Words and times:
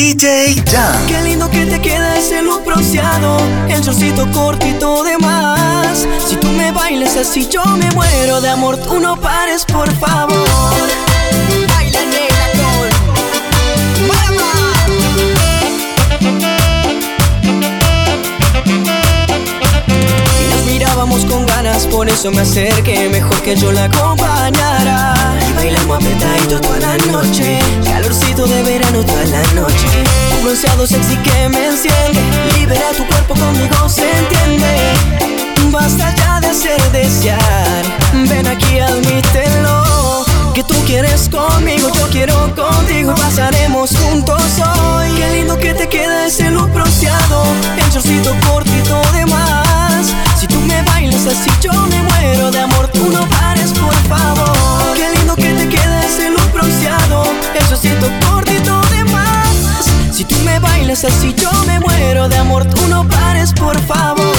DJ 0.00 0.54
Jam. 0.64 1.06
Qué 1.08 1.20
lindo 1.20 1.50
que 1.50 1.66
te 1.66 1.78
queda 1.78 2.16
ese 2.16 2.40
look 2.40 2.64
bronceado, 2.64 3.36
el 3.68 3.82
shortcito 3.82 4.26
cortito 4.32 5.04
de 5.04 5.18
más. 5.18 6.08
Si 6.26 6.36
tú 6.36 6.48
me 6.52 6.72
bailas 6.72 7.18
así, 7.18 7.46
yo 7.46 7.62
me 7.76 7.90
muero 7.90 8.40
de 8.40 8.48
amor. 8.48 8.78
Tú 8.78 8.98
no 8.98 9.20
pares, 9.20 9.66
por 9.66 9.90
favor. 9.96 11.09
Por 21.86 22.08
eso 22.08 22.30
me 22.30 22.40
acerqué, 22.40 23.08
mejor 23.08 23.40
que 23.42 23.56
yo 23.56 23.72
la 23.72 23.84
acompañara. 23.84 25.14
Y 25.48 25.52
bailamos 25.54 25.96
apretadito 25.96 26.60
toda 26.60 26.78
la 26.78 26.96
noche, 27.06 27.58
calorcito 27.84 28.46
de 28.46 28.62
verano 28.62 29.04
toda 29.04 29.24
la 29.26 29.42
noche. 29.52 29.86
Un 30.36 30.44
bronceado 30.44 30.86
sexy 30.86 31.16
que 31.18 31.48
me 31.48 31.66
enciende, 31.66 32.20
libera 32.58 32.90
tu 32.96 33.06
cuerpo 33.06 33.34
conmigo, 33.34 33.88
se 33.88 34.10
entiende. 34.18 34.92
Basta 35.70 36.14
ya 36.16 36.40
de 36.40 36.48
hacer 36.48 36.80
desear, 36.92 37.82
ven 38.28 38.46
aquí, 38.46 38.80
admítelo. 38.80 40.24
Que 40.54 40.64
tú 40.64 40.74
quieres 40.86 41.28
conmigo, 41.28 41.88
yo 41.94 42.08
quiero 42.10 42.54
contigo 42.54 43.14
y 43.16 43.20
pasaremos 43.20 43.90
juntos 43.96 44.42
hoy. 44.58 45.12
Qué 45.16 45.30
lindo 45.30 45.56
que 45.58 45.74
te 45.74 45.88
queda 45.88 46.26
ese 46.26 46.50
look 46.50 46.72
bronceado, 46.72 47.44
el 47.76 47.90
shortcito 47.90 48.34
cortito 48.48 49.00
de 49.12 49.26
más. 49.26 49.69
Si 51.20 51.50
yo 51.60 51.70
me 51.72 52.02
muero 52.02 52.50
de 52.50 52.60
amor, 52.60 52.88
tú 52.88 53.10
no 53.12 53.20
pares, 53.28 53.72
por 53.72 53.92
favor. 54.08 54.96
Qué 54.96 55.06
lindo 55.18 55.36
que 55.36 55.52
te 55.52 55.68
queda 55.68 56.00
ese 56.06 56.30
look 56.30 56.50
bronceado, 56.50 57.24
el 57.54 57.62
shortcito 57.66 58.06
cortito 58.26 58.80
de 58.88 59.04
más. 59.04 59.54
Si 60.12 60.24
tú 60.24 60.34
me 60.46 60.58
bailas 60.58 61.04
así, 61.04 61.34
yo 61.34 61.50
me 61.66 61.78
muero 61.78 62.26
de 62.26 62.38
amor, 62.38 62.64
tú 62.64 62.88
no 62.88 63.06
pares, 63.06 63.52
por 63.52 63.78
favor. 63.82 64.34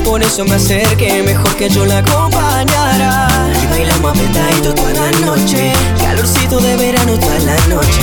Por 0.00 0.22
eso 0.22 0.44
me 0.44 0.54
acerqué, 0.54 1.22
mejor 1.22 1.54
que 1.56 1.68
yo 1.68 1.84
la 1.86 1.98
acompañara. 1.98 3.28
Y 3.62 3.66
bailamos 3.66 4.12
apretadito 4.12 4.74
toda 4.74 4.92
la 4.92 5.10
noche, 5.20 5.72
calorcito 6.00 6.58
de 6.58 6.76
verano 6.76 7.18
toda 7.18 7.38
la 7.40 7.56
noche. 7.66 8.00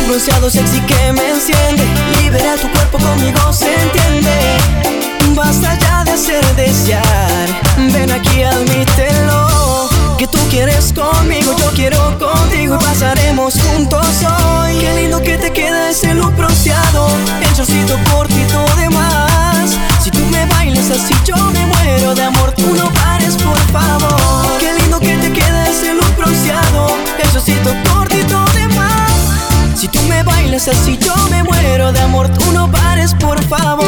Un 0.00 0.08
bronceado 0.08 0.50
sexy 0.50 0.80
que 0.80 1.12
me 1.12 1.30
enciende, 1.30 1.84
libera 2.22 2.56
tu 2.56 2.70
cuerpo 2.70 2.98
conmigo, 2.98 3.52
se 3.52 3.72
entiende. 3.82 4.56
Basta 5.34 5.78
ya 5.78 6.04
de 6.04 6.12
hacer 6.12 6.44
desear, 6.56 7.46
ven 7.92 8.10
aquí, 8.10 8.42
admítelo. 8.42 9.88
Que 10.18 10.26
tú 10.26 10.38
quieres 10.48 10.92
conmigo, 10.94 11.54
yo 11.58 11.70
quiero 11.74 12.18
contigo 12.18 12.76
y 12.80 12.84
pasaremos 12.84 13.54
juntos 13.54 14.06
hoy. 14.22 14.78
Qué 14.78 15.02
lindo 15.02 15.20
que 15.22 15.36
te 15.36 15.52
queda 15.52 15.90
ese 15.90 16.14
look 16.14 16.34
bronceado, 16.36 17.08
el 17.42 17.54
shortcito 17.54 17.98
cortito 18.10 18.64
de 18.76 18.88
más. 18.90 19.76
Bailas 20.50 20.90
así, 20.90 21.14
yo 21.24 21.36
me 21.52 21.66
muero 21.66 22.14
de 22.14 22.22
amor, 22.22 22.52
tú 22.52 22.74
no 22.74 22.90
pares, 22.92 23.36
por 23.36 23.58
favor. 23.72 24.58
Qué 24.60 24.72
lindo 24.80 24.98
que 25.00 25.16
te 25.16 25.32
queda 25.32 25.68
ese 25.68 25.94
look 25.94 26.16
bronceado, 26.16 26.96
el 27.22 27.30
shortcito 27.30 27.70
cortito 27.92 28.44
de 28.54 28.68
más. 28.68 29.78
Si 29.78 29.88
tú 29.88 30.00
me 30.08 30.22
bailas 30.22 30.68
así, 30.68 30.98
yo 30.98 31.14
me 31.30 31.42
muero 31.42 31.92
de 31.92 32.00
amor, 32.00 32.28
tú 32.28 32.52
no 32.52 32.70
pares, 32.70 33.14
por 33.14 33.42
favor. 33.44 33.86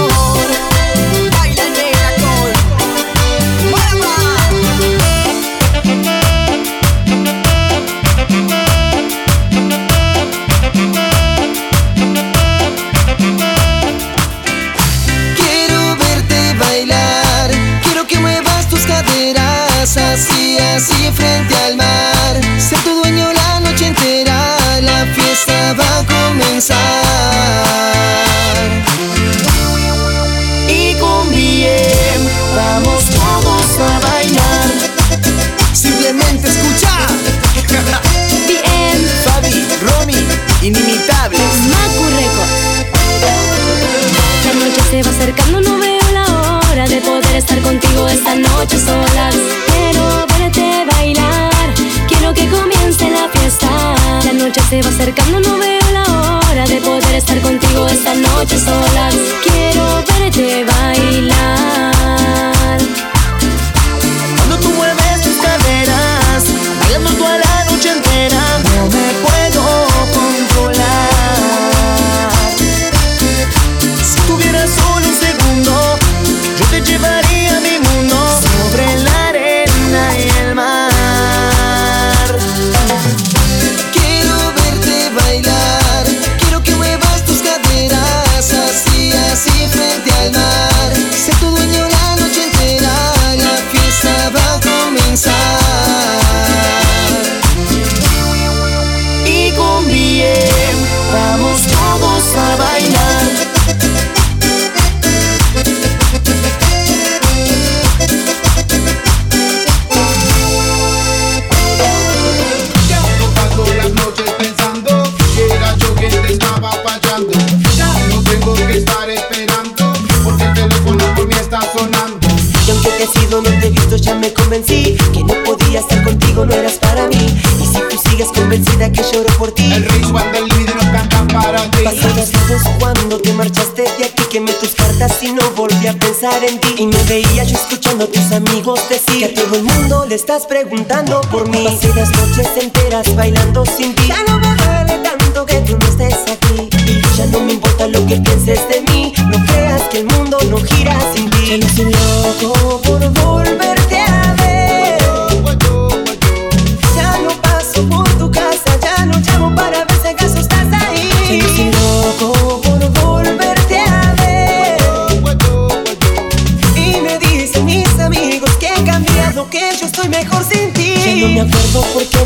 Y 136.77 136.87
me 136.89 137.01
veía 137.05 137.45
yo 137.45 137.55
escuchando 137.55 138.03
a 138.03 138.07
tus 138.09 138.33
amigos 138.33 138.81
decir 138.89 139.19
Que 139.19 139.25
a 139.27 139.35
todo 139.35 139.55
el 139.55 139.63
mundo 139.63 140.05
le 140.05 140.17
estás 140.17 140.47
preguntando 140.47 141.21
por 141.31 141.49
mí. 141.49 141.65
Pasé 141.65 141.95
las 141.95 142.11
noches 142.11 142.49
enteras 142.61 143.15
bailando 143.15 143.65
sin 143.65 143.95
ti. 143.95 144.09
Ya 144.09 144.25
no 144.27 144.37
me 144.41 144.49
duele 144.57 144.99
tanto 145.05 145.47
que 145.47 145.61
tú 145.61 145.79
no 145.79 145.87
estés 145.87 146.17
aquí. 146.29 146.69
Y 146.89 147.17
ya 147.17 147.27
no 147.27 147.39
me 147.39 147.53
importa 147.53 147.87
lo 147.87 148.05
que 148.05 148.17
pienses 148.17 148.69
de 148.69 148.81
mí. 148.91 149.13
No 149.31 149.47
creas 149.47 149.83
que 149.91 149.99
el 149.99 150.07
mundo 150.07 150.39
no 150.51 150.57
gira 150.57 150.99
sin 151.15 151.31
ti. 151.31 151.51
Ya 151.51 151.59
no 151.59 151.69
soy 151.73 151.93
loco 151.93 152.88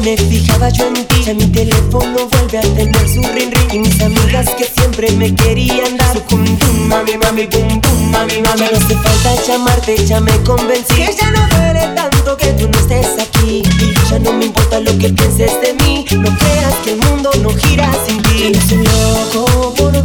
me 0.02 0.16
fijaba 0.16 0.68
yo 0.70 0.86
en 0.88 1.06
ti. 1.06 1.22
Ya 1.24 1.34
mi 1.34 1.46
teléfono 1.46 2.28
vuelve 2.28 2.58
a 2.58 2.62
tener 2.62 3.08
su 3.08 3.22
ring 3.22 3.52
ring. 3.52 3.72
Y 3.72 3.78
mis 3.78 4.00
amigas 4.00 4.50
que 4.50 4.64
siempre 4.64 5.10
me 5.12 5.34
querían 5.34 5.96
dar 5.96 6.12
su 6.12 6.22
conduma 6.24 6.82
mami, 6.92 7.16
mami, 7.16 7.46
boom, 7.46 7.80
boom, 7.80 8.10
mami, 8.10 8.42
mami. 8.42 8.60
Ya 8.60 8.70
no 8.70 8.76
hace 8.76 8.96
falta 8.96 9.42
llamarte, 9.46 10.06
ya 10.06 10.20
me 10.20 10.32
convencí. 10.44 10.94
Que 10.94 11.14
ya 11.18 11.30
no 11.30 11.40
duele 11.48 11.94
tanto 11.94 12.36
que 12.36 12.52
tú 12.52 12.68
no 12.68 12.78
estés 12.78 13.18
aquí. 13.18 13.62
Ya 14.10 14.18
no 14.18 14.32
me 14.32 14.46
importa 14.46 14.80
lo 14.80 14.96
que 14.98 15.08
pienses 15.08 15.52
de 15.60 15.74
mí. 15.84 16.04
No 16.10 16.36
creas 16.36 16.74
que 16.84 16.92
el 16.92 16.98
mundo 16.98 17.30
no 17.42 17.50
gira 17.50 17.90
sin 18.06 18.22
ti. 18.22 18.52
Yo 18.52 18.60
soy 18.68 18.84
loco 18.84 19.74
por 19.74 19.96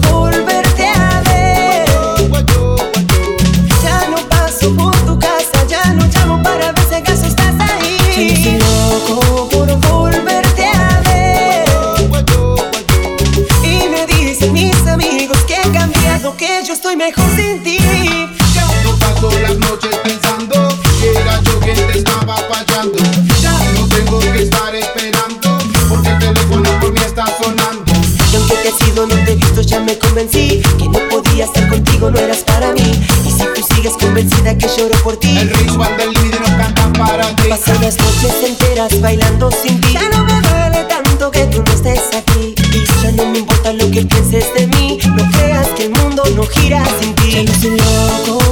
convencí 30.17 30.63
que 30.79 30.85
no 30.85 30.99
podía 31.09 31.45
estar 31.45 31.69
contigo, 31.69 32.09
no 32.09 32.17
eras 32.17 32.39
para 32.39 32.73
mí. 32.73 32.91
Y 33.23 33.29
si 33.29 33.43
tú 33.53 33.75
sigues 33.75 33.93
convencida 33.93 34.57
que 34.57 34.67
lloro 34.67 34.95
por 35.03 35.15
ti, 35.17 35.37
El 35.37 35.69
Juan 35.69 35.95
del 35.95 36.11
líder 36.11 36.41
no 36.41 36.57
canta 36.57 36.91
para 36.93 37.35
ti. 37.35 37.43
Paso 37.49 37.73
las 37.81 37.97
noches 37.97 38.33
enteras 38.43 38.99
bailando 38.99 39.51
sin 39.51 39.79
ti. 39.79 39.93
Ya 39.93 40.09
no 40.09 40.23
me 40.23 40.33
duele 40.41 40.85
tanto 40.85 41.29
que 41.29 41.45
tú 41.45 41.61
no 41.61 41.71
estés 41.71 42.01
aquí. 42.15 42.55
Y 42.57 43.03
ya 43.03 43.11
no 43.11 43.31
me 43.31 43.39
importa 43.39 43.73
lo 43.73 43.91
que 43.91 44.05
pienses 44.05 44.45
de 44.55 44.65
mí. 44.65 44.97
No 45.05 45.23
creas 45.37 45.67
que 45.75 45.83
el 45.83 45.91
mundo 45.91 46.23
no 46.35 46.43
gira 46.47 46.83
sin 46.99 47.13
ti. 47.13 47.31
Ya 47.33 47.43
no 47.43 47.61
soy 47.61 47.77
loco 47.77 48.46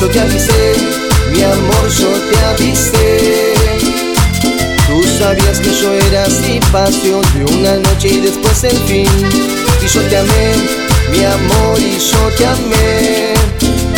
Yo 0.00 0.08
te 0.08 0.18
avisé, 0.18 0.72
mi 1.30 1.42
amor, 1.42 1.88
yo 1.90 2.08
te 2.08 2.38
avisé. 2.46 3.52
Tú 4.86 5.02
sabías 5.18 5.60
que 5.60 5.74
yo 5.74 5.92
era 5.92 6.24
así, 6.24 6.58
pasión 6.72 7.20
de 7.34 7.44
una 7.44 7.76
noche 7.76 8.08
y 8.08 8.20
después 8.20 8.64
el 8.64 8.78
fin. 8.88 9.06
Y 9.82 9.86
yo 9.86 10.00
te 10.08 10.16
amé, 10.16 10.54
mi 11.10 11.22
amor, 11.22 11.78
y 11.78 11.98
yo 11.98 12.30
te 12.38 12.46
amé. 12.46 13.34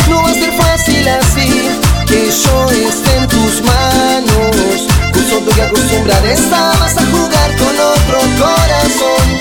No 0.09 0.21
va 0.23 0.29
a 0.29 0.33
ser 0.33 0.51
fácil 0.57 1.07
así, 1.07 1.69
que 2.05 2.29
yo 2.29 2.69
esté 2.89 3.15
en 3.19 3.27
tus 3.29 3.61
manos. 3.61 4.87
Justo 5.13 5.55
que 5.55 5.61
acostumbrar 5.61 6.25
estabas 6.25 6.97
a 6.97 7.05
jugar 7.11 7.55
con 7.55 7.79
otro 7.79 8.19
corazón. 8.43 9.39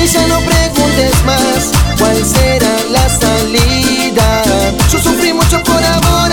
Y 0.00 0.06
ya 0.06 0.24
no 0.28 0.38
preguntes 0.42 1.24
más 1.26 1.72
cuál 1.98 2.24
será 2.24 2.72
la 2.92 3.08
salida. 3.08 4.53
Sufrí 5.02 5.32
mucho 5.32 5.62
por 5.62 5.82
amor, 5.84 6.32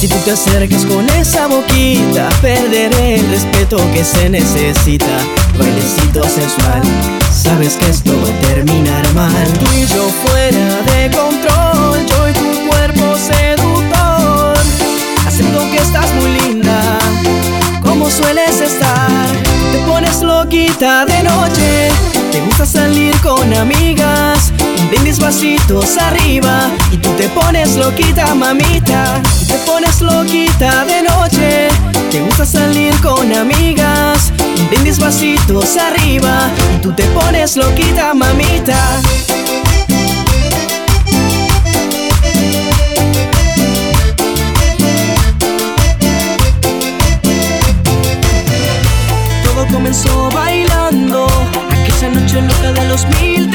Si 0.00 0.08
tú 0.08 0.16
te 0.24 0.30
acercas 0.30 0.86
con 0.86 1.06
esa 1.10 1.46
boquita 1.46 2.30
Perderé 2.40 3.16
el 3.16 3.30
respeto 3.30 3.76
que 3.92 4.02
se 4.02 4.30
necesita 4.30 5.18
Bailecito 5.58 6.22
sensual 6.22 6.80
Sabes 7.30 7.76
que 7.76 7.90
esto 7.90 8.12
va 8.22 8.30
a 8.30 8.40
terminar 8.48 9.06
mal 9.12 9.46
Tú 9.58 9.66
y 9.74 9.86
yo 9.86 10.08
fuera 10.24 10.82
de 10.90 11.10
control 11.14 12.06
Yo 12.06 12.28
y 12.30 12.32
tu 12.32 12.68
cuerpo 12.70 13.14
seductor 13.14 14.56
Acepto 15.26 15.70
que 15.70 15.76
estás 15.76 16.10
muy 16.14 16.32
linda 16.32 16.98
como 17.82 18.08
sueles 18.08 18.60
estar. 18.60 19.26
Te 19.72 19.78
pones 19.80 20.22
loquita 20.22 21.04
de 21.06 21.22
noche, 21.24 21.88
te 22.30 22.40
gusta 22.40 22.64
salir 22.64 23.12
con 23.20 23.52
amigas. 23.52 24.52
Vasitos 25.30 25.96
arriba 25.96 26.68
y 26.90 26.96
tú 26.96 27.08
te 27.10 27.28
pones 27.28 27.76
loquita, 27.76 28.34
mamita. 28.34 29.22
Te 29.46 29.54
pones 29.64 30.00
loquita 30.00 30.84
de 30.84 31.02
noche, 31.02 31.68
te 32.10 32.20
gusta 32.20 32.44
salir 32.44 32.92
con 33.00 33.32
amigas. 33.32 34.32
Un 34.58 34.68
brindis 34.68 34.98
vasitos 34.98 35.76
arriba 35.76 36.50
y 36.74 36.82
tú 36.82 36.92
te 36.92 37.04
pones 37.14 37.56
loquita, 37.56 38.12
mamita. 38.12 38.76
Todo 49.44 49.66
comenzó 49.68 50.28
bailando 50.30 51.28
Aquella 51.70 52.20
noche 52.20 52.42
loca 52.42 52.72
de 52.72 52.88
los 52.88 53.06
mil 53.20 53.49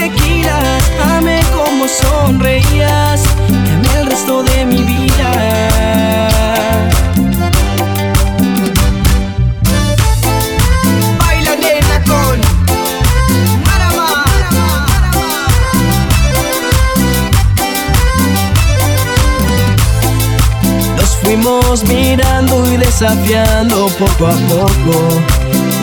desafiando 22.98 23.88
poco 24.00 24.28
a 24.28 24.36
poco. 24.48 25.10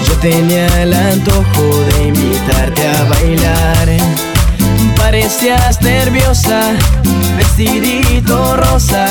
Yo 0.09 0.15
tenía 0.23 0.67
el 0.83 0.95
antojo 0.95 1.63
de 1.89 2.09
invitarte 2.09 2.89
a 2.89 3.05
bailar. 3.05 3.89
Parecías 4.97 5.83
nerviosa, 5.83 6.73
vestidito 7.37 8.57
rosa. 8.57 9.07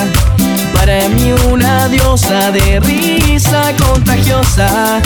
Para 0.73 1.07
mí 1.09 1.31
una 1.51 1.87
diosa 1.89 2.49
de 2.49 2.79
risa 2.79 3.71
contagiosa. 3.77 4.99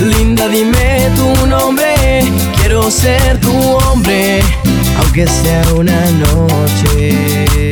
Linda, 0.00 0.48
dime 0.48 1.10
tu 1.16 1.46
nombre, 1.46 2.32
quiero 2.56 2.90
ser 2.90 3.38
tu 3.40 3.52
hombre. 3.52 4.42
aunque 5.02 5.26
sea 5.26 5.62
una 5.74 6.00
noche. 6.12 7.70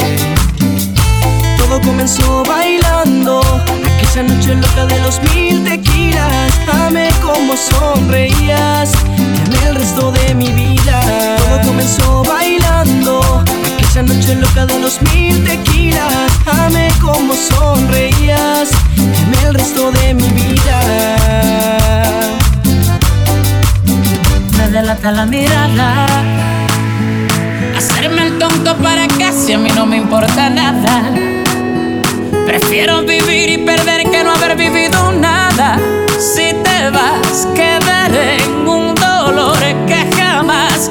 Todo 1.56 1.80
comenzó 1.80 2.42
bailando, 2.44 3.40
aquella 4.16 4.34
noche 4.34 4.54
loca 4.54 4.86
de 4.86 4.98
los 5.00 5.20
mil 5.34 5.62
tequilas. 5.64 6.52
Amé 6.72 7.10
como 7.22 7.54
sonreías, 7.54 8.90
amé 9.14 9.68
el 9.68 9.74
resto 9.74 10.10
de 10.10 10.34
mi 10.34 10.48
vida. 10.52 11.36
Todo 11.36 11.60
comenzó 11.66 12.22
bailando, 12.24 13.44
aquella 13.74 14.02
noche 14.02 14.34
loca 14.36 14.64
de 14.64 14.78
los 14.78 15.02
mil 15.12 15.44
tequilas. 15.44 16.32
Amé 16.46 16.88
como 17.00 17.34
sonreías, 17.34 18.70
amé 18.96 19.48
el 19.48 19.54
resto 19.54 19.92
de 19.92 20.14
mi 20.14 20.28
vida. 20.30 20.78
Me 24.56 24.70
delata 24.70 25.12
la 25.12 25.26
mirada. 25.26 26.06
Hacerme 27.76 28.28
el 28.28 28.38
tonto 28.38 28.76
para 28.76 29.06
que 29.08 29.30
si 29.32 29.52
a 29.52 29.58
mí 29.58 29.70
no 29.74 29.84
me 29.84 29.98
importa 29.98 30.48
nada. 30.48 31.02
Prefiero 32.46 33.02
vivir 33.02 33.50
y 33.50 33.58
perder 33.58 34.05
haber 34.36 34.56
vivido 34.56 35.12
nada. 35.12 35.78
Si 36.18 36.52
te 36.62 36.90
vas, 36.90 37.46
quedaré 37.54 38.36
en 38.42 38.68
un 38.68 38.94
dolor 38.94 39.58
que 39.86 40.06
jamás 40.16 40.90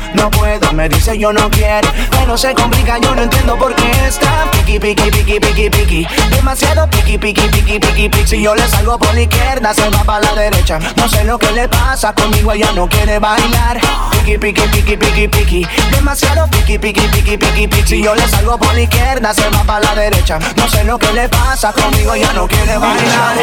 No 0.13 0.29
puedo, 0.31 0.71
me 0.73 0.89
dice 0.89 1.17
yo 1.17 1.31
no 1.33 1.49
quiero. 1.49 1.89
Pero 2.11 2.37
se 2.37 2.53
complica, 2.53 2.97
yo 2.99 3.15
no 3.15 3.23
entiendo 3.23 3.57
por 3.57 3.75
qué 3.75 3.91
está 4.07 4.49
piqui, 4.51 4.79
piqui, 4.79 5.09
piqui, 5.11 5.39
piqui, 5.39 5.69
piqui. 5.69 6.07
Demasiado 6.29 6.89
piqui, 6.89 7.17
piqui, 7.17 7.47
piqui, 7.47 7.79
piqui, 7.79 8.09
piqui. 8.09 8.27
Si 8.27 8.41
yo 8.41 8.55
le 8.55 8.67
salgo 8.67 8.97
por 8.97 9.13
la 9.13 9.21
izquierda, 9.21 9.73
se 9.73 9.89
va 9.89 10.03
para 10.03 10.19
la 10.25 10.33
derecha. 10.35 10.79
No 10.95 11.07
sé 11.07 11.23
lo 11.23 11.37
que 11.37 11.51
le 11.51 11.67
pasa 11.67 12.13
conmigo, 12.13 12.51
ella 12.51 12.71
no 12.73 12.87
quiere 12.87 13.19
bailar. 13.19 13.79
Piqui, 14.11 14.37
piqui, 14.37 14.61
piqui, 14.61 14.97
piqui, 14.97 15.27
piqui. 15.27 15.67
Demasiado 15.91 16.47
piqui, 16.47 16.77
piqui, 16.77 17.07
piqui, 17.07 17.37
piqui, 17.37 17.67
piqui. 17.67 17.87
Si 17.87 18.03
yo 18.03 18.15
le 18.15 18.27
salgo 18.27 18.57
por 18.57 18.73
la 18.73 18.81
izquierda, 18.81 19.33
se 19.33 19.49
va 19.49 19.63
para 19.63 19.79
la 19.85 19.95
derecha. 19.95 20.39
No 20.55 20.67
sé 20.67 20.83
lo 20.83 20.97
que 20.99 21.11
le 21.13 21.29
pasa 21.29 21.73
conmigo, 21.73 22.13
ella 22.13 22.31
no 22.33 22.47
quiere 22.47 22.77
bailar. 22.77 23.37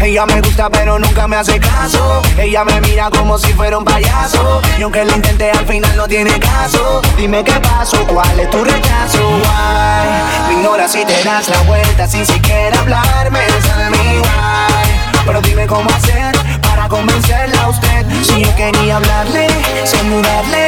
Ella 0.00 0.26
me 0.26 0.40
gusta, 0.40 0.70
pero 0.70 0.98
nunca 0.98 1.28
me 1.28 1.36
hace 1.36 1.60
caso. 1.60 2.22
Ella 2.36 2.64
me 2.64 2.80
mira 2.80 3.10
como 3.10 3.38
si 3.38 3.52
fuera 3.52 3.78
un 3.78 3.84
payaso. 3.84 4.60
Y 4.78 4.82
aunque 4.82 5.04
lo 5.04 5.14
intenté, 5.14 5.50
al 5.50 5.66
final 5.66 5.96
no 5.96 6.06
tiene 6.12 6.38
caso. 6.40 7.00
Dime 7.16 7.42
qué 7.42 7.58
pasó, 7.60 7.96
cuál 8.06 8.38
es 8.38 8.50
tu 8.50 8.62
rechazo. 8.62 9.30
Why? 9.30 10.48
Me 10.48 10.60
ignoras 10.60 10.94
y 10.94 11.06
te 11.06 11.24
das 11.24 11.48
la 11.48 11.62
vuelta 11.62 12.06
sin 12.06 12.26
siquiera 12.26 12.78
hablarme. 12.80 13.40
Tell 13.62 13.90
me 13.90 14.20
why. 14.20 15.24
Pero 15.24 15.40
dime 15.40 15.66
cómo 15.66 15.88
hacer 15.88 16.34
para 16.60 16.86
convencerla 16.86 17.62
a 17.62 17.68
usted. 17.70 18.04
Si 18.24 18.44
yo 18.44 18.54
quería 18.56 18.96
hablarle, 18.96 19.46
saludarle, 19.84 20.66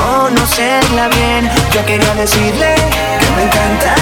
conocerla 0.00 1.08
bien. 1.08 1.50
Yo 1.72 1.84
quería 1.84 2.14
decirle 2.14 2.74
que 3.20 3.30
me 3.36 3.42
encanta. 3.44 3.94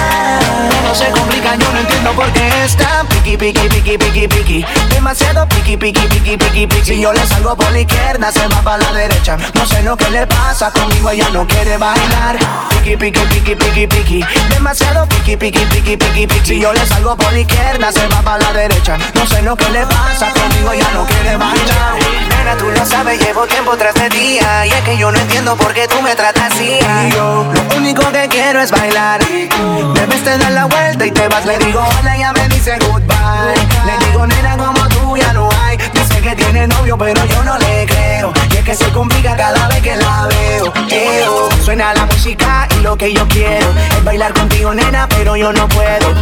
No 0.85 0.95
se 0.95 1.11
complica, 1.11 1.55
yo 1.55 1.71
no 1.71 1.79
entiendo 1.79 2.11
por 2.13 2.31
qué 2.33 2.49
está 2.63 3.03
piqui, 3.09 3.37
piqui, 3.37 3.69
piqui, 3.69 3.97
piqui, 3.97 4.27
piqui. 4.27 4.65
Demasiado 4.89 5.47
piqui, 5.47 5.77
piqui, 5.77 6.01
piqui, 6.07 6.35
piqui, 6.35 6.65
piqui. 6.65 6.83
Si 6.83 6.99
yo 6.99 7.13
le 7.13 7.25
salgo 7.27 7.55
por 7.55 7.71
la 7.71 7.81
izquierda, 7.81 8.31
se 8.31 8.47
va 8.47 8.61
para 8.63 8.77
la 8.79 8.93
derecha. 8.93 9.37
No 9.53 9.65
sé 9.67 9.83
lo 9.83 9.95
que 9.95 10.09
le 10.09 10.25
pasa 10.25 10.71
conmigo, 10.71 11.11
ella 11.11 11.29
no 11.31 11.45
quiere 11.45 11.77
bailar. 11.77 12.37
Piqui, 12.69 12.97
piqui, 12.97 13.19
piqui, 13.19 13.55
piqui, 13.55 13.87
piqui. 13.87 14.25
Demasiado 14.49 15.07
piqui, 15.07 15.37
piqui, 15.37 15.63
piqui, 15.65 15.95
piqui, 15.95 16.25
piqui. 16.25 16.45
Si 16.45 16.59
yo 16.59 16.73
le 16.73 16.83
salgo 16.87 17.15
por 17.15 17.31
la 17.33 17.39
izquierda, 17.39 17.91
se 17.91 18.07
va 18.07 18.21
para 18.23 18.39
la 18.39 18.53
derecha. 18.53 18.97
No 19.13 19.27
sé 19.27 19.43
lo 19.43 19.55
que 19.55 19.69
le 19.69 19.85
pasa 19.85 20.31
conmigo, 20.31 20.71
ella 20.71 20.89
no 20.95 21.05
quiere 21.05 21.37
bailar. 21.37 21.99
Nena, 22.29 22.57
tú 22.57 22.65
lo 22.65 22.83
sabes, 22.85 23.19
llevo 23.19 23.45
tiempo 23.45 23.77
tras 23.77 23.93
de 23.93 24.09
día. 24.09 24.65
Y 24.65 24.69
es 24.71 24.81
que 24.81 24.97
yo 24.97 25.11
no 25.11 25.19
entiendo 25.19 25.55
por 25.55 25.71
qué 25.73 25.87
tú 25.89 26.01
me 26.01 26.15
tratas 26.15 26.53
así. 26.53 26.79
Lo 27.15 27.45
único 27.77 28.01
que 28.11 28.27
quiero 28.29 28.61
es 28.61 28.71
bailar. 28.71 29.19
Debes 29.25 30.23
te 30.23 30.37
dar 30.37 30.51
la 30.51 30.65
vuelta 30.65 31.05
y 31.05 31.11
te 31.11 31.27
vas. 31.27 31.45
Le 31.45 31.57
digo 31.57 31.81
hola, 31.99 32.15
ella 32.15 32.33
me 32.33 32.47
dice 32.49 32.77
goodbye. 32.79 33.67
Le 33.85 34.05
digo 34.05 34.25
nena 34.27 34.57
como 34.57 34.87
tú 34.89 35.17
ya 35.17 35.33
no 35.33 35.49
hay. 35.63 35.77
Dice 35.77 36.21
que 36.21 36.35
tiene 36.35 36.67
novio, 36.67 36.97
pero 36.97 37.25
yo 37.25 37.43
no 37.43 37.57
le 37.57 37.85
creo. 37.85 38.31
Y 38.51 38.57
es 38.57 38.63
que 38.63 38.75
se 38.75 38.89
complica 38.91 39.35
cada 39.35 39.67
vez 39.67 39.81
que 39.81 39.95
la 39.95 40.27
veo. 40.27 40.73
Eo, 40.89 41.49
suena 41.63 41.93
la 41.93 42.05
música 42.05 42.67
lo 42.81 42.97
que 42.97 43.13
yo 43.13 43.27
quiero 43.27 43.67
es 43.97 44.03
bailar 44.03 44.33
contigo, 44.33 44.73
nena, 44.73 45.07
pero 45.09 45.35
yo 45.35 45.51
no 45.53 45.67
puedo. 45.67 46.13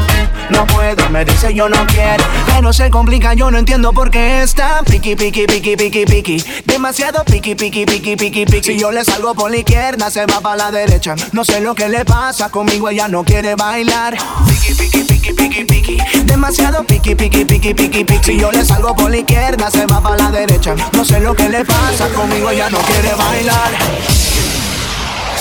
No 0.49 0.65
puedo, 0.65 1.09
me 1.09 1.25
dice 1.25 1.53
yo 1.53 1.67
no 1.67 1.85
quiero. 1.87 2.23
Pero 2.47 2.71
se 2.71 2.89
complica, 2.89 3.33
yo 3.33 3.51
no 3.51 3.57
entiendo 3.57 3.91
por 3.91 4.09
qué 4.09 4.43
está 4.43 4.81
piqui, 4.89 5.15
piqui, 5.15 5.45
piqui, 5.45 5.75
piqui, 5.75 6.05
piqui. 6.05 6.43
Demasiado 6.65 7.23
piqui, 7.25 7.55
piqui, 7.55 7.85
piqui, 7.85 8.15
piqui, 8.15 8.45
piqui. 8.45 8.73
Si 8.73 8.79
yo 8.79 8.91
le 8.91 9.03
salgo 9.03 9.35
por 9.35 9.51
la 9.51 9.57
izquierda, 9.57 10.09
se 10.09 10.25
va 10.25 10.39
para 10.39 10.55
la 10.55 10.71
derecha. 10.71 11.15
No 11.33 11.43
sé 11.43 11.59
lo 11.59 11.75
que 11.75 11.89
le 11.89 12.05
pasa 12.05 12.49
conmigo, 12.49 12.89
ella 12.89 13.07
no 13.07 13.23
quiere 13.23 13.55
bailar. 13.55 14.17
Piqui, 14.47 14.73
piqui, 14.73 15.03
piqui, 15.03 15.33
piqui, 15.33 15.65
piqui. 15.65 15.97
Demasiado 16.23 16.83
piqui, 16.85 17.15
piqui, 17.15 17.43
piqui, 17.43 17.73
piqui, 17.73 18.03
piqui. 18.05 18.23
Si 18.23 18.39
yo 18.39 18.51
le 18.51 18.63
salgo 18.63 18.95
por 18.95 19.11
la 19.11 19.17
izquierda, 19.17 19.69
se 19.69 19.85
va 19.85 20.01
para 20.01 20.15
la 20.15 20.31
derecha. 20.31 20.75
No 20.93 21.03
sé 21.03 21.19
lo 21.19 21.35
que 21.35 21.49
le 21.49 21.65
pasa 21.65 22.07
conmigo, 22.09 22.49
ella 22.49 22.69
no 22.69 22.79
quiere 22.79 23.13
bailar. 23.15 24.46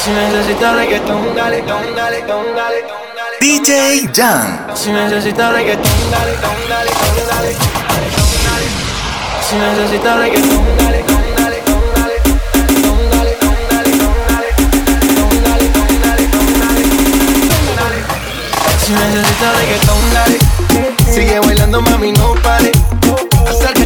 Si 0.07 0.13
necesitas 0.13 0.73
reggaetón, 0.77 1.35
dale, 1.35 1.63
dale, 1.63 1.93
dale, 1.93 2.23
dale, 2.23 2.53
dale. 2.55 2.85
DJ 3.41 4.09
Jan. 4.15 4.67
Si 4.73 4.93
necesitas 4.93 5.53
reggaetón, 5.53 5.83
dale, 6.13 6.31
dale, 6.41 6.61
dale, 6.69 6.91
dale, 7.27 7.27
dale. 7.27 7.57
Si 9.43 9.57
necesitas 9.57 10.17
reggaetón, 10.17 10.65
dale, 10.79 11.03
dale, 11.03 11.11
dale, 11.41 11.63
dale, 17.75 18.05
Si 18.87 18.93
necesitas 18.93 19.57
reggaetón, 19.59 20.03
dale. 20.15 20.39
Sigue 21.13 21.41
bailando, 21.41 21.83
mami, 21.83 22.13
no 22.13 22.35
pare. 22.45 22.71
Acércate 23.49 23.86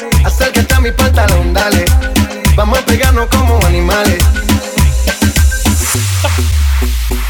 Acércate 0.23 0.73
a 0.73 0.79
mi 0.79 0.91
pantalón, 0.91 1.53
dale. 1.53 1.85
Vamos 2.55 2.79
a 2.79 2.85
pegarnos 2.85 3.27
como 3.27 3.59
animales. 3.65 4.17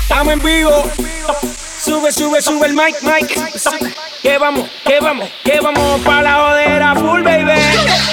Estamos 0.01 0.33
en 0.33 0.39
vivo. 0.39 0.91
Sube, 1.83 2.12
sube, 2.12 2.41
sube 2.41 2.67
el 2.67 2.74
mic, 2.74 2.95
mic. 3.01 3.27
Que 4.21 4.38
vamos, 4.38 4.69
que 4.86 5.00
vamos, 5.00 5.29
que 5.43 5.60
vamos 5.60 6.01
pa' 6.01 6.21
la 6.21 6.33
jodera 6.36 6.95
full, 6.95 7.24
baby. 7.24 7.60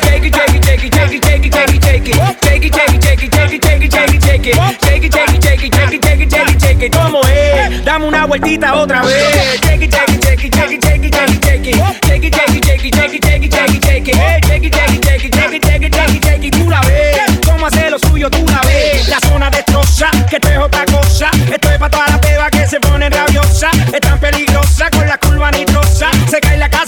Take 0.00 0.26
it, 0.26 0.34
take 0.34 0.56
it, 0.56 0.62
take 0.62 0.86
it, 0.86 0.92
take 0.92 1.16
it, 1.16 1.22
take 1.22 1.46
it, 1.46 1.52
take 1.52 1.74
it, 1.74 1.80
take 1.82 2.08
it. 2.08 2.40
Take 2.40 2.66
it, 2.66 2.72
take 2.72 2.94
it, 2.94 3.00
take 3.00 3.24
it, 3.24 3.34
it, 3.34 3.44
it, 3.44 3.64
it, 3.64 4.46
it. 4.46 4.48
It, 4.48 5.04
it, 5.04 5.14
it, 5.14 5.28
it, 5.28 6.32
it, 6.32 6.62
it, 6.64 6.82
it. 6.82 6.92
¿Cómo 6.92 7.20
es? 7.24 7.84
Dame 7.84 8.06
una 8.06 8.24
vueltita 8.26 8.74
otra 8.74 9.02
vez. 9.02 9.60
Take 9.60 9.84
it, 9.84 9.90
take 9.90 10.14
it, 10.14 10.20
take 10.20 10.46
it, 10.46 10.52
take 10.52 10.74
it, 10.74 10.80
take 10.80 11.04
it, 11.04 11.14
it, 11.14 11.24
it. 11.66 12.34
It, 12.34 12.47
take 12.78 12.86
it, 12.86 12.92
take 12.94 13.14
it, 13.14 13.22
take 13.22 13.44
it, 13.44 13.50
take 13.50 13.74
it, 13.74 13.82
take 13.82 14.08
it. 14.08 14.38
Take 14.42 14.64
it, 14.64 14.72
take 14.72 14.94
it, 14.94 15.02
take 15.02 15.24
it, 15.24 15.32
take 15.32 15.54
it, 15.54 15.62
take 15.62 15.82
it, 15.82 15.92
take 15.92 16.14
it, 16.14 16.22
take 16.22 16.46
it. 16.46 16.54
Tú 16.54 16.70
la 16.70 16.80
ves. 16.82 17.38
¿Cómo 17.44 17.66
hace 17.66 17.90
lo 17.90 17.98
suyo? 17.98 18.30
Tú 18.30 18.44
la 18.46 18.60
ves. 18.62 19.08
La 19.08 19.18
zona 19.20 19.50
destroza, 19.50 20.10
que 20.30 20.36
esto 20.36 20.48
es 20.48 20.58
otra 20.58 20.84
cosa. 20.86 21.30
Esto 21.52 21.70
es 21.70 21.78
pa' 21.78 21.90
toda 21.90 22.06
la 22.08 22.20
peba 22.20 22.50
que 22.50 22.66
se 22.66 22.80
pone 22.80 23.10
rabiosa. 23.10 23.70
Es 23.92 24.00
tan 24.00 24.18
peligrosa 24.18 24.90
con 24.90 25.06
la 25.06 25.18
curva 25.18 25.50
nitrosa. 25.50 26.10
Se 26.30 26.40
cae 26.40 26.56
la 26.56 26.68
casa 26.68 26.87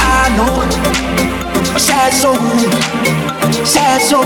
I 0.00 0.28
know 0.36 0.62
a 1.74 1.78
sad 1.78 2.12
soul, 2.12 2.36
sad 3.64 4.00
soul, 4.00 4.22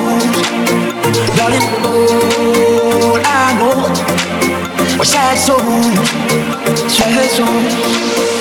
darling. 1.36 1.66
Oh, 1.84 3.20
I 3.24 3.54
know 3.58 5.00
a 5.00 5.04
sad 5.04 5.36
soul, 5.38 5.58
sad 6.88 7.30
soul. 7.30 8.39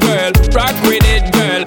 girl. 0.00 0.32
Rock 0.52 0.74
with 0.84 1.04
it, 1.04 1.32
girl. 1.32 1.62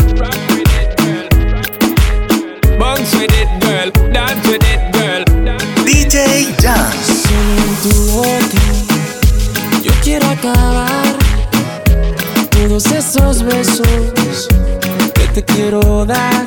Bounce 2.78 3.14
with 3.16 3.32
it, 3.34 3.50
girl. 3.62 3.92
Dance 4.12 4.48
with 4.48 4.64
it, 4.64 4.82
girl. 4.94 5.24
DJ 5.86 6.52
Dance. 6.62 7.28
Solo 7.28 7.62
en 7.68 7.76
tu 7.84 8.12
boca, 8.12 8.62
yo 9.84 9.92
quiero 10.04 10.28
acabar 10.30 11.18
todos 12.50 12.86
esos 12.88 13.44
besos 13.44 14.48
que 15.14 15.28
te 15.34 15.44
quiero 15.44 16.06
dar. 16.06 16.46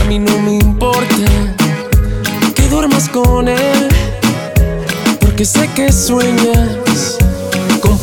A 0.00 0.04
mí 0.04 0.18
no 0.18 0.38
me 0.38 0.54
importa 0.54 1.54
que 2.54 2.62
duermas 2.68 3.08
con 3.08 3.48
él, 3.48 3.88
porque 5.20 5.44
sé 5.44 5.68
que 5.74 5.90
sueñas 5.92 7.18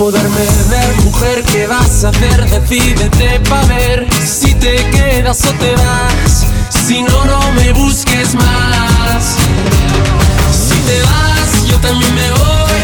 poderme 0.02 0.46
ver. 0.72 1.02
Mujer, 1.04 1.44
¿qué 1.44 1.68
vas 1.68 2.04
a 2.04 2.10
hacer? 2.10 2.50
Decídete 2.50 3.40
pa' 3.48 3.64
ver 3.66 4.08
si 4.26 4.52
te 4.56 4.74
quedas 4.90 5.46
o 5.46 5.54
te 5.62 5.76
vas. 5.76 6.48
Si 6.70 7.04
no, 7.04 7.26
no 7.26 7.40
me 7.52 7.72
busques 7.72 8.34
más. 8.34 9.38
Si 10.52 10.78
te 10.88 10.98
vas, 11.04 11.68
yo 11.68 11.78
también 11.86 12.16
me 12.16 12.30
voy. 12.32 12.80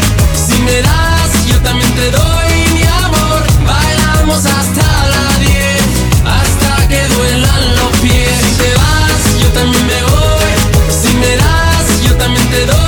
Si 0.46 0.58
me 0.62 0.80
das, 0.80 1.30
yo 1.50 1.60
también 1.60 1.92
te 1.96 2.08
doy 2.12 2.52
mi 2.74 2.84
amor. 3.04 3.42
Bailamos 3.66 4.46
hasta 4.46 4.86
la 5.14 5.26
10, 5.40 5.54
hasta 6.36 6.86
que 6.86 7.00
duelan 7.14 7.64
los 7.78 7.92
pies. 8.00 8.38
Si 8.44 8.52
te 8.62 8.70
vas, 8.80 9.22
yo 9.42 9.48
también 9.58 9.84
me 9.92 10.00
voy. 10.12 10.52
Si 11.02 11.12
me 11.22 11.32
das, 11.36 11.84
yo 12.06 12.14
también 12.16 12.48
te 12.50 12.64
doy 12.66 12.87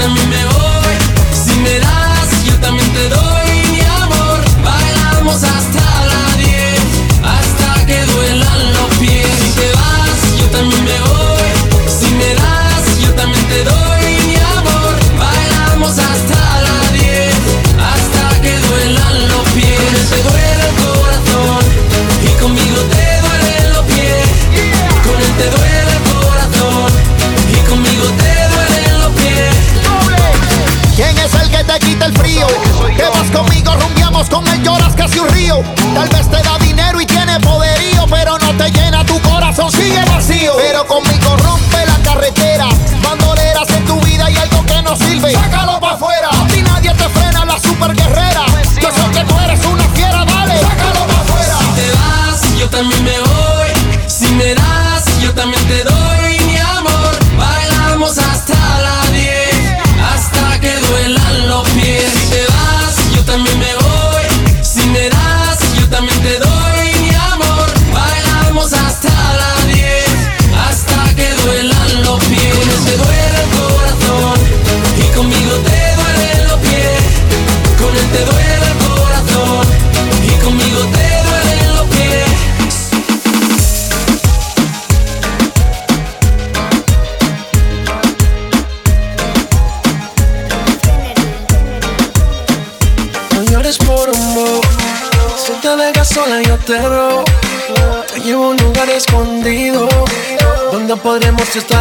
Si 0.00 0.06
te 0.06 0.36
vas, 0.36 0.39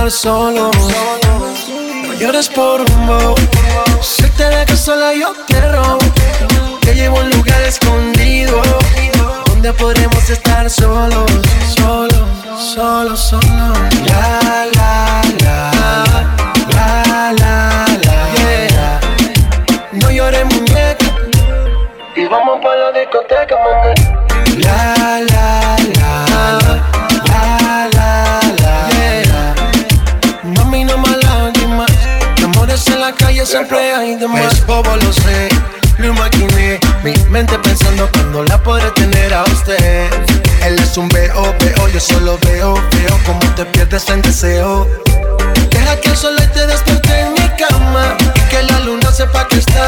solo. 0.10 0.69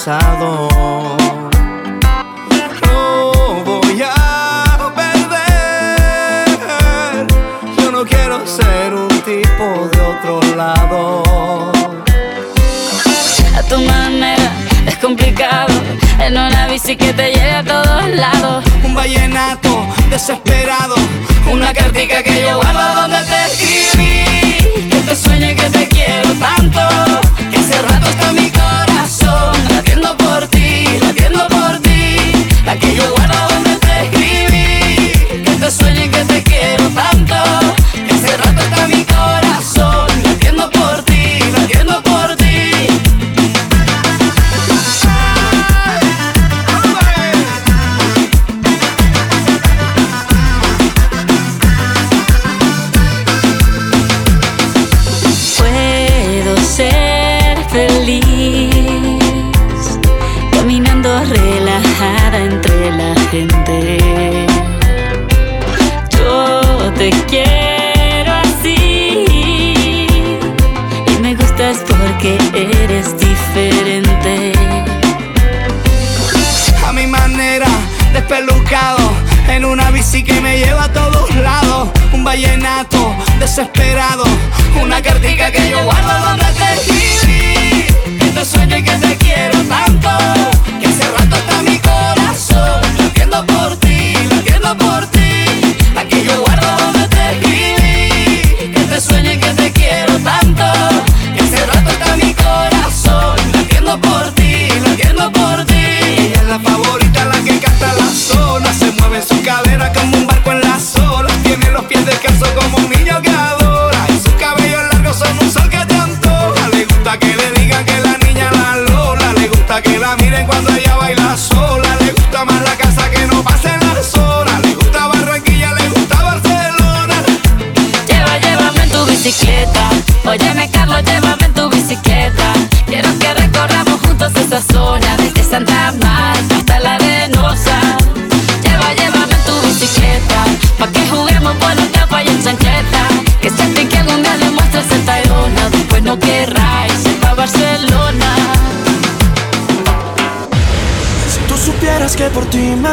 pasado. 0.00 0.68
No 2.86 3.64
voy 3.64 4.02
a 4.02 4.92
perder. 4.96 6.46
Yo 7.76 7.92
no 7.92 8.06
quiero 8.06 8.46
ser 8.46 8.94
un 8.94 9.08
tipo 9.08 9.90
de 9.92 10.00
otro 10.00 10.40
lado. 10.56 11.22
A 13.58 13.62
tu 13.68 13.78
manera 13.82 14.50
es 14.86 14.96
complicado. 14.96 15.74
En 16.18 16.32
una 16.32 16.66
bici 16.68 16.96
que 16.96 17.12
te 17.12 17.32
lleve 17.34 17.56
a 17.56 17.64
todos 17.64 18.08
lados. 18.08 18.64
Un 18.82 18.94
vallenato 18.94 19.86
desesperado. 20.08 20.94
Una 21.52 21.74
cartica 21.74 22.22
que 22.22 22.40
yo 22.40 22.56
guardo 22.56 23.02
donde 23.02 23.18
te 23.24 23.44
escribí. 23.52 24.24
Que 24.88 25.00
te 25.06 25.14
sueñe 25.14 25.54
que 25.54 25.68
te 25.68 25.86
quiero 25.88 26.32
tanto. 26.40 26.80
Que 27.50 27.58
hace 27.58 27.82
rato 27.82 28.08
está 28.08 28.32
mi 28.32 28.50
desesperado. 83.60 84.24
Una 84.82 85.02
cartica 85.02 85.50
que 85.50 85.70
yo 85.70 85.89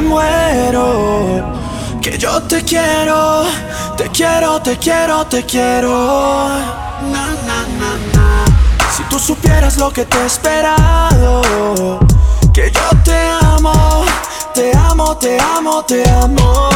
me 0.02 0.10
muero. 0.10 1.54
Que 2.02 2.18
yo 2.18 2.41
te 2.43 2.64
quiero, 2.64 3.43
te 3.98 4.10
quiero, 4.10 4.62
te 4.62 4.78
quiero, 4.78 5.26
te 5.26 5.43
quiero. 5.43 6.50
Si 8.95 9.04
tú 9.10 9.20
supieras 9.20 9.78
lo 9.78 9.91
que 9.91 10.06
te 10.06 10.18
he 10.18 10.26
esperado, 10.26 12.00
que 12.54 12.72
yo 12.72 12.89
te 13.04 13.30
amo, 13.41 14.06
te 14.54 14.72
amo, 14.76 15.18
te 15.18 15.39
amo, 15.39 15.84
te 15.84 16.10
amo. 16.10 16.70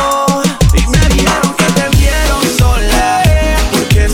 Y 0.74 0.88
me 0.88 1.00
dijeron 1.10 1.54
que 1.58 1.66
te 1.78 1.90
vieron 1.98 2.44
sola, 2.58 3.24
porque 3.72 4.08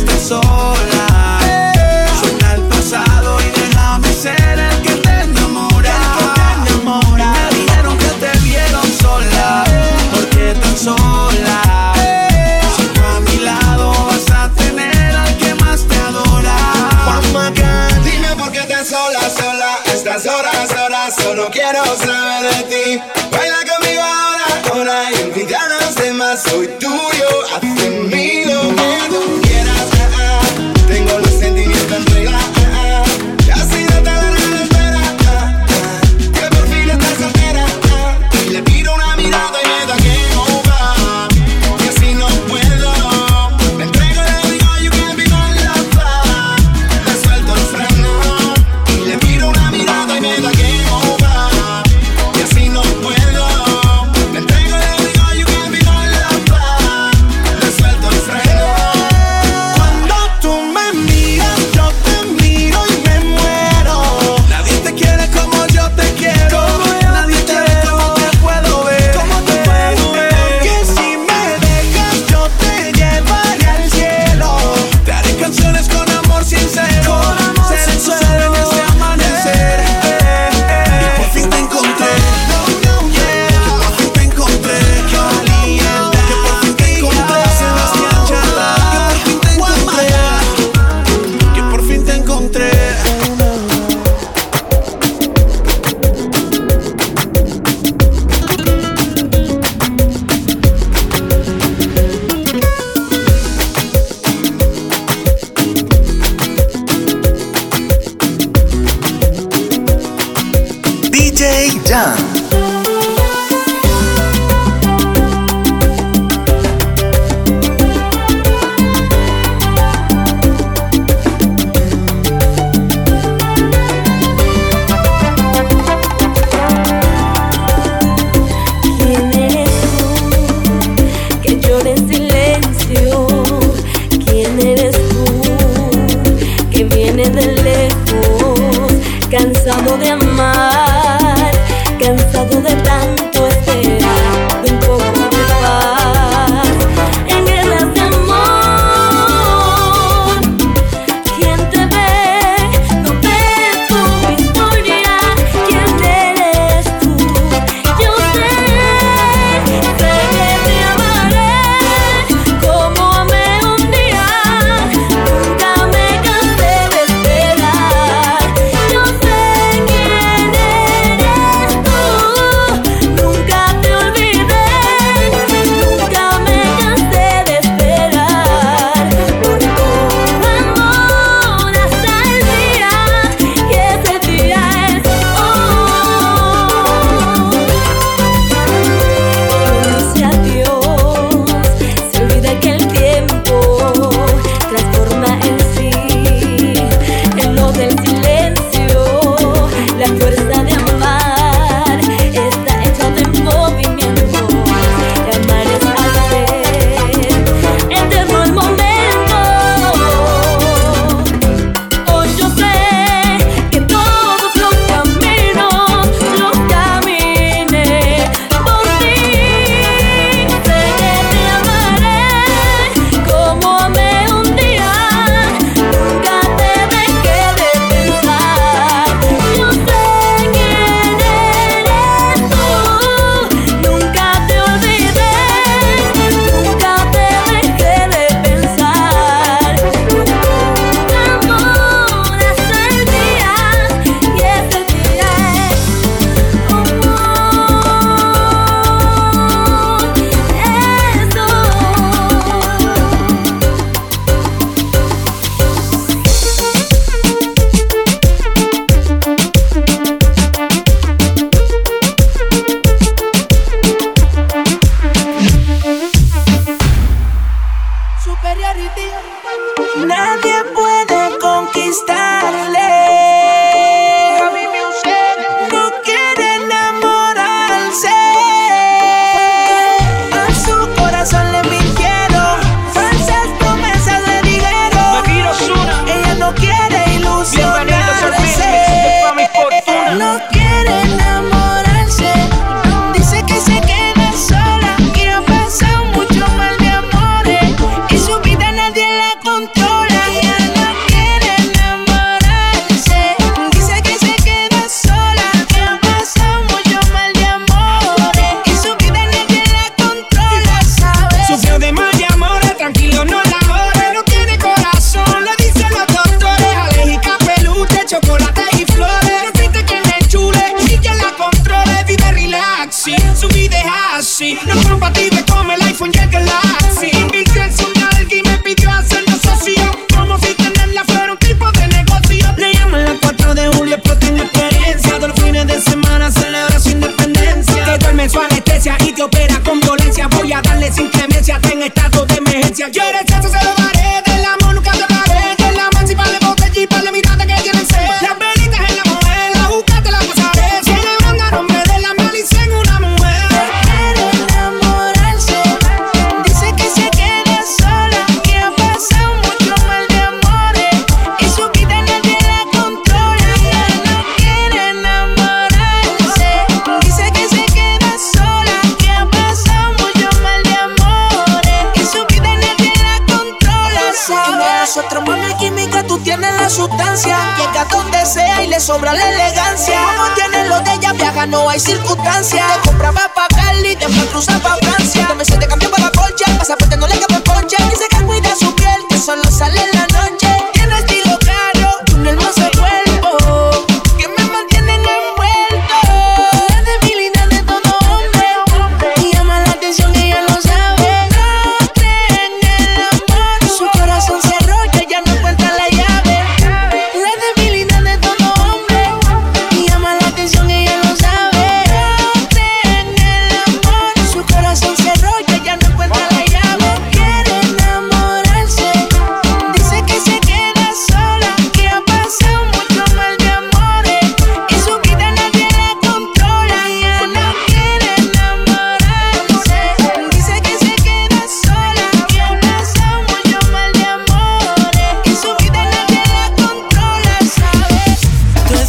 soy 26.38 26.68
tuyo, 26.80 27.30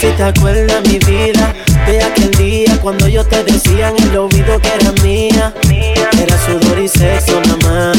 Si 0.00 0.08
te 0.12 0.22
acuerdas, 0.22 0.80
mi 0.86 0.98
vida, 0.98 1.52
de 1.86 2.02
aquel 2.02 2.30
día 2.32 2.78
cuando 2.80 3.08
yo 3.08 3.24
te 3.24 3.42
decía 3.42 3.88
en 3.88 4.02
el 4.04 4.16
oído 4.16 4.60
que 4.60 4.68
era 4.68 4.92
mía. 5.02 5.52
Era 6.20 6.36
sudor 6.46 6.78
y 6.78 6.88
sexo 6.88 7.40
nada 7.40 7.56
más. 7.64 7.98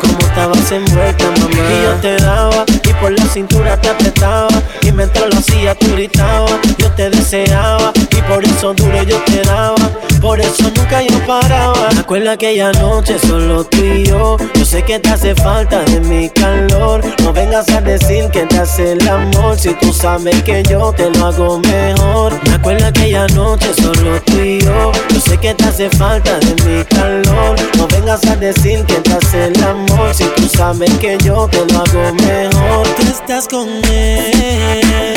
Como 0.00 0.18
estabas 0.20 0.70
envuelta, 0.72 1.24
mamá. 1.24 1.48
Y 1.50 1.82
yo 1.82 1.92
te 2.00 2.16
daba, 2.16 2.64
y 2.84 2.92
por 2.94 3.12
la 3.12 3.24
cintura 3.26 3.80
te 3.80 3.88
apretaba. 3.88 4.62
Y 4.82 4.92
mientras 4.92 5.32
lo 5.32 5.38
hacía, 5.38 5.74
tú 5.74 5.92
gritabas. 5.92 6.58
Yo 6.78 6.90
te 6.92 7.10
deseaba, 7.10 7.92
y 8.10 8.22
por 8.22 8.44
eso 8.44 8.74
duro 8.74 9.02
yo 9.02 9.18
te 9.24 9.42
daba. 9.42 9.90
Por 10.26 10.40
eso 10.40 10.64
nunca 10.76 11.02
yo 11.02 11.24
paraba. 11.24 11.88
Me 12.10 12.28
aquella 12.28 12.72
noche, 12.72 13.16
solo 13.16 13.62
tú 13.62 13.78
y 13.78 14.06
yo. 14.06 14.36
Yo 14.54 14.64
sé 14.64 14.82
que 14.82 14.98
te 14.98 15.08
hace 15.10 15.36
falta 15.36 15.84
de 15.84 16.00
mi 16.00 16.28
calor. 16.30 17.00
No 17.22 17.32
vengas 17.32 17.68
a 17.68 17.80
decir 17.80 18.28
que 18.32 18.40
te 18.40 18.58
hace 18.58 18.94
el 18.94 19.08
amor. 19.08 19.56
Si 19.56 19.72
tú 19.74 19.92
sabes 19.92 20.42
que 20.42 20.64
yo 20.64 20.92
te 20.92 21.10
lo 21.10 21.26
hago 21.26 21.60
mejor. 21.60 22.32
Me 22.42 22.84
aquella 22.84 23.28
noche, 23.28 23.68
solo 23.80 24.20
tú 24.22 24.40
y 24.40 24.58
yo. 24.58 24.90
Yo 25.10 25.20
sé 25.20 25.38
que 25.38 25.54
te 25.54 25.64
hace 25.64 25.88
falta 25.90 26.40
de 26.40 26.54
mi 26.64 26.84
calor. 26.86 27.56
No 27.76 27.86
vengas 27.86 28.26
a 28.26 28.34
decir 28.34 28.84
que 28.84 28.94
te 28.94 29.12
hace 29.12 29.46
el 29.46 29.62
amor. 29.62 30.12
Si 30.12 30.24
tú 30.34 30.48
sabes 30.48 30.90
que 30.98 31.18
yo 31.24 31.46
te 31.46 31.64
lo 31.72 31.78
hago 31.78 32.14
mejor. 32.14 32.88
Tú 32.96 33.02
estás 33.02 33.46
con 33.46 33.68
él. 33.84 35.14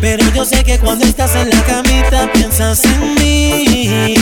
Pero 0.00 0.24
yo 0.34 0.46
sé 0.46 0.64
que 0.64 0.78
cuando 0.78 1.04
estás 1.04 1.36
en 1.36 1.50
la 1.50 1.62
camita 1.64 2.32
piensas 2.32 2.82
en 2.86 3.14
mí. 3.14 4.21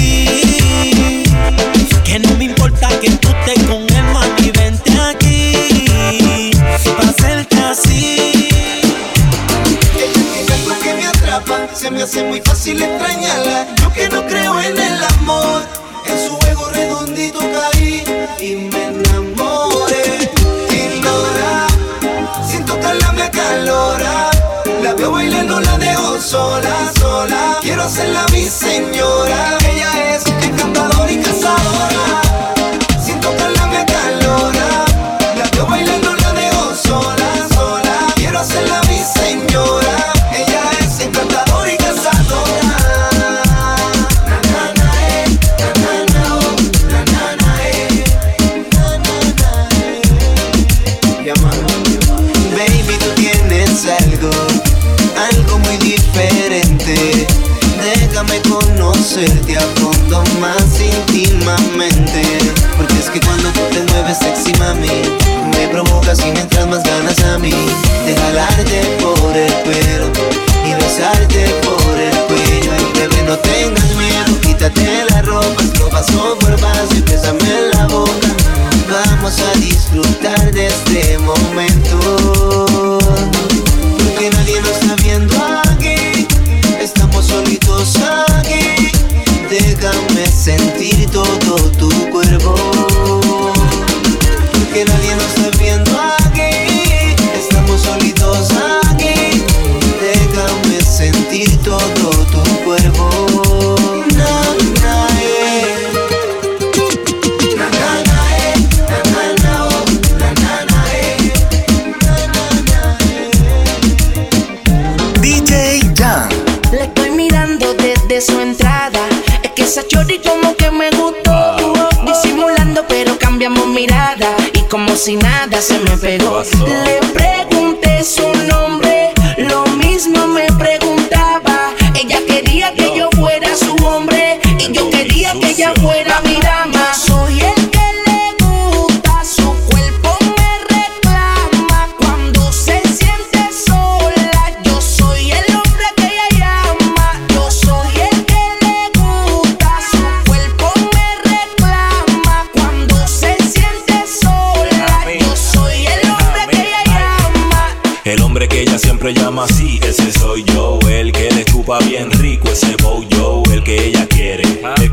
Se 11.81 11.89
me 11.89 12.03
hace 12.03 12.23
muy 12.23 12.39
fácil 12.41 12.79
extrañarla. 12.79 13.65
Yo 13.81 13.91
que 13.91 14.07
no 14.09 14.23
creo 14.27 14.61
en 14.61 14.77
el 14.77 15.03
amor, 15.03 15.63
en 16.05 16.27
su 16.27 16.35
juego 16.35 16.69
redondito 16.69 17.39
caí 17.39 18.03
y 18.39 18.55
me 18.55 18.83
enamoré. 18.83 20.29
Y 20.69 21.01
logra, 21.01 21.67
sin 22.47 22.63
tocarla 22.65 23.11
me 23.13 23.23
acalora. 23.23 24.29
La 24.83 24.93
veo 24.93 25.11
bailando, 25.11 25.59
la 25.59 25.75
dejo 25.79 26.21
sola, 26.21 26.91
sola. 26.99 27.57
Quiero 27.61 27.81
hacerla 27.81 28.27
mi 28.31 28.43
señora. 28.43 29.60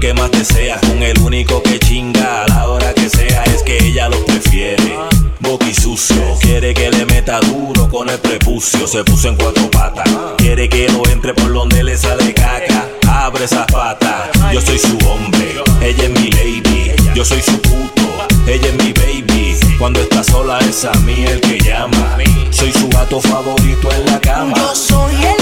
Que 0.00 0.14
más 0.14 0.30
desea, 0.30 0.78
con 0.80 1.02
el 1.02 1.18
único 1.18 1.60
que 1.60 1.78
chinga 1.80 2.44
a 2.44 2.48
la 2.48 2.68
hora 2.68 2.94
que 2.94 3.08
sea, 3.10 3.42
es 3.44 3.64
que 3.64 3.78
ella 3.84 4.08
lo 4.08 4.24
prefiere. 4.24 4.96
Boqui 5.40 5.74
sucio, 5.74 6.36
quiere 6.40 6.72
que 6.72 6.88
le 6.88 7.04
meta 7.04 7.40
duro 7.40 7.90
con 7.90 8.08
el 8.08 8.18
prepucio. 8.18 8.86
Se 8.86 9.02
puso 9.02 9.28
en 9.28 9.34
cuatro 9.34 9.68
patas, 9.70 10.08
quiere 10.36 10.68
que 10.68 10.88
lo 10.88 11.04
entre 11.08 11.34
por 11.34 11.52
donde 11.52 11.82
le 11.82 11.96
sale 11.96 12.32
caca. 12.32 12.88
Abre 13.08 13.44
esas 13.44 13.66
patas, 13.66 14.30
yo 14.52 14.60
soy 14.60 14.78
su 14.78 14.96
hombre, 15.08 15.56
ella 15.82 16.04
es 16.04 16.10
mi 16.10 16.30
lady. 16.30 16.92
Yo 17.14 17.24
soy 17.24 17.42
su 17.42 17.60
puto, 17.60 18.02
ella 18.46 18.68
es 18.68 18.74
mi 18.74 18.92
baby. 18.92 19.56
Cuando 19.80 20.00
está 20.00 20.22
sola 20.22 20.60
es 20.60 20.84
a 20.84 20.94
mí 21.00 21.24
el 21.24 21.40
que 21.40 21.58
llama. 21.58 22.18
Soy 22.50 22.72
su 22.72 22.88
gato 22.88 23.20
favorito 23.20 23.90
en 23.92 24.06
la 24.06 24.20
cama. 24.20 24.56
Yo 24.56 24.74
soy 24.74 25.14
el 25.24 25.37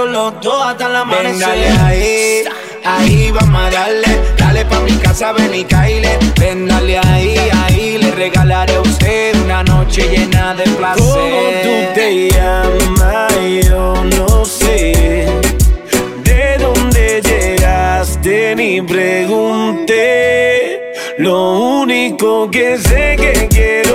los 0.00 0.40
dos 0.40 0.66
hasta 0.66 0.88
la 0.88 1.00
amanecer. 1.00 1.48
Ven, 1.48 1.80
ahí, 1.80 2.44
ahí 2.84 3.30
vamos 3.30 3.62
a 3.62 3.70
darle. 3.70 4.20
Dale 4.36 4.64
pa' 4.64 4.80
mi 4.80 4.92
casa, 4.92 5.32
ven 5.32 5.54
y 5.54 5.64
caile. 5.64 6.18
Ven, 6.38 6.66
dale 6.66 6.98
ahí, 6.98 7.36
ahí. 7.64 7.98
Le 7.98 8.10
regalaré 8.12 8.74
a 8.74 8.80
usted 8.80 9.36
una 9.44 9.62
noche 9.62 10.08
llena 10.08 10.54
de 10.54 10.64
placer. 10.64 11.04
¿Cómo 11.04 11.50
tú 11.62 11.94
te 11.94 12.30
llamas? 12.30 13.32
Yo 13.68 14.04
no 14.16 14.44
sé 14.44 15.28
de 16.24 16.58
dónde 16.58 17.20
llegaste 17.22 18.56
ni 18.56 18.80
pregunté. 18.82 19.92
Lo 21.18 21.60
único 21.82 22.50
que 22.50 22.78
sé 22.78 23.16
que 23.18 23.48
quiero 23.48 23.91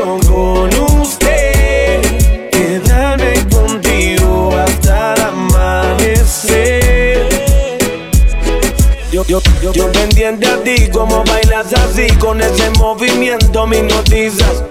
Yo, 9.27 9.41
yo, 9.61 9.73
yo, 9.73 9.91
pendiente 9.91 10.47
a 10.47 10.63
ti, 10.63 10.87
como 10.89 11.21
bailas 11.25 11.73
así, 11.73 12.07
con 12.15 12.39
ese 12.39 12.69
movimiento 12.77 13.67
me 13.67 13.83
noticias. 13.83 14.63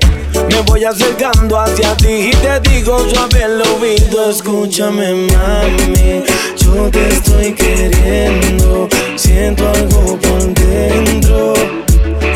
Me 0.49 0.63
voy 0.63 0.83
acercando 0.83 1.61
hacia 1.61 1.95
ti 1.99 2.31
y 2.31 2.31
te 2.31 2.71
digo 2.71 2.99
suave 3.11 3.43
el 3.43 3.61
oído, 3.61 4.31
escúchame 4.31 5.13
mami, 5.13 6.25
yo 6.57 6.91
te 6.91 7.09
estoy 7.09 7.53
queriendo, 7.53 8.89
siento 9.17 9.69
algo 9.69 10.19
por 10.19 10.55
dentro. 10.55 11.53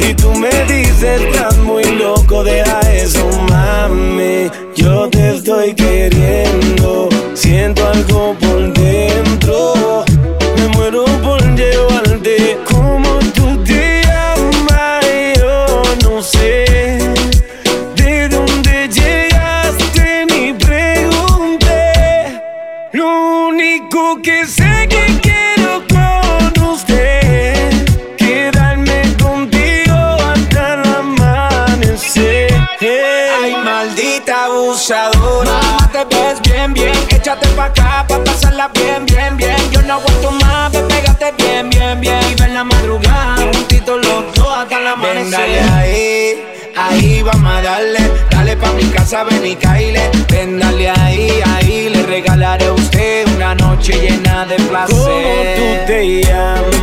Y 0.06 0.12
tú 0.12 0.34
me 0.34 0.50
dices, 0.64 1.22
estás 1.22 1.56
muy 1.58 1.84
loco, 1.84 2.44
deja 2.44 2.80
eso 2.92 3.26
mami, 3.48 4.50
yo 4.76 5.08
te 5.08 5.36
estoy 5.36 5.74
queriendo, 5.74 7.08
siento 7.32 7.86
algo 7.88 8.36
pa' 37.60 37.66
acá 37.66 38.04
pa' 38.08 38.24
pasarla 38.24 38.68
bien, 38.74 39.04
bien, 39.06 39.36
bien. 39.36 39.60
Yo 39.70 39.82
no 39.82 39.94
aguanto 39.94 40.30
más, 40.42 40.72
ve, 40.72 40.80
pégate 40.92 41.32
bien, 41.36 41.68
bien, 41.68 42.00
bien. 42.00 42.20
Y 42.30 42.34
ven 42.40 42.54
la 42.54 42.64
madrugada, 42.64 43.36
juntitos 43.52 43.98
los 44.06 44.34
dos 44.34 44.52
hasta 44.58 44.80
la 44.80 44.92
amanecer. 44.92 45.30
dale 45.30 45.60
ahí, 45.76 46.44
ahí 46.76 47.22
vamos 47.22 47.52
a 47.52 47.62
darle. 47.62 48.02
Dale 48.30 48.56
pa' 48.56 48.72
mi 48.72 48.84
casa, 48.84 49.24
ven 49.24 49.44
y 49.44 49.56
caile. 49.56 50.10
Ven, 50.30 50.58
dale 50.58 50.88
ahí, 50.88 51.42
ahí. 51.54 51.88
Le 51.90 52.02
regalaré 52.02 52.66
a 52.66 52.72
usted 52.72 53.28
una 53.36 53.54
noche 53.54 53.92
llena 53.92 54.46
de 54.46 54.56
placer. 54.56 54.96
¿Cómo 54.96 55.42
tú 55.56 55.86
te 55.86 56.22
llamas? 56.22 56.79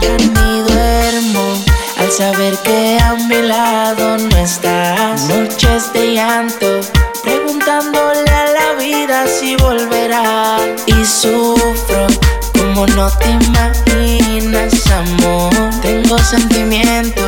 Ya 0.00 0.16
ni 0.18 0.60
duermo 0.60 1.64
al 1.98 2.10
saber 2.10 2.54
que 2.58 2.98
a 3.00 3.14
mi 3.14 3.40
lado 3.40 4.18
no 4.18 4.36
estás. 4.36 5.22
Noches 5.28 5.92
de 5.94 6.14
llanto, 6.14 6.80
preguntándole 7.22 8.30
a 8.30 8.46
la 8.52 8.74
vida 8.74 9.26
si 9.26 9.56
volverá. 9.56 10.58
Y 10.86 11.04
sufro 11.06 12.06
como 12.52 12.86
no 12.88 13.10
te 13.18 13.30
imaginas. 13.30 13.73
Tengo 16.30 17.23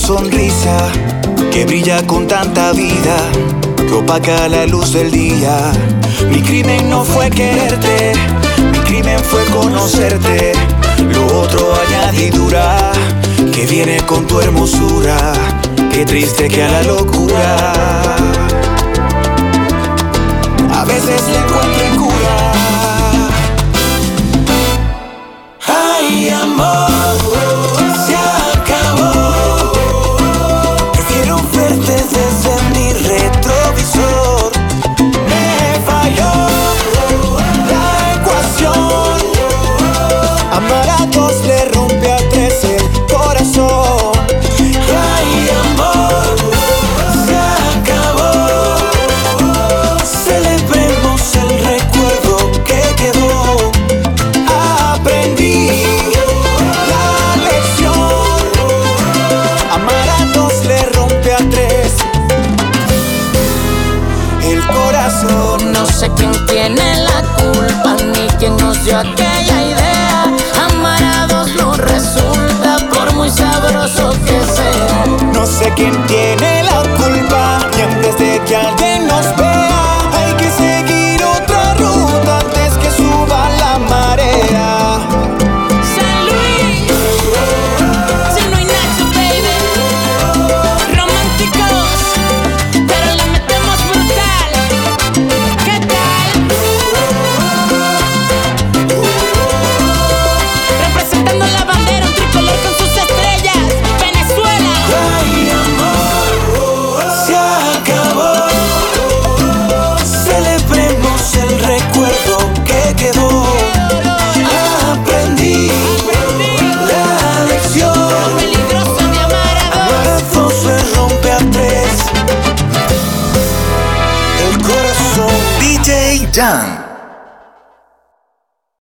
sonrisa 0.00 0.90
que 1.52 1.64
brilla 1.66 2.04
con 2.06 2.26
tanta 2.26 2.72
vida 2.72 3.16
que 3.76 3.92
opaca 3.92 4.48
la 4.48 4.66
luz 4.66 4.92
del 4.92 5.10
día. 5.10 5.72
Mi 6.30 6.40
crimen 6.42 6.88
no 6.88 7.04
fue 7.04 7.30
quererte, 7.30 8.12
mi 8.72 8.78
crimen 8.78 9.20
fue 9.20 9.44
conocerte. 9.46 10.52
Lo 11.12 11.40
otro 11.40 11.74
añadidura 11.86 12.92
que 13.52 13.66
viene 13.66 13.98
con 14.06 14.26
tu 14.26 14.40
hermosura. 14.40 15.32
Qué 15.92 16.04
triste 16.04 16.48
que 16.48 16.62
a 16.62 16.68
la 16.68 16.82
locura. 16.82 18.29